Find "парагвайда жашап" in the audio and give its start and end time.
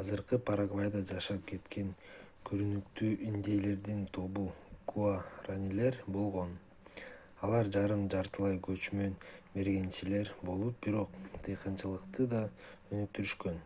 0.48-1.46